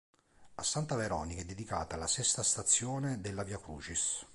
A 0.55 0.63
Santa 0.63 0.95
Veronica 0.95 1.41
è 1.41 1.45
dedicata 1.45 1.95
la 1.95 2.07
sesta 2.07 2.41
stazione 2.41 3.21
della 3.21 3.43
"Via 3.43 3.59
Crucis". 3.59 4.25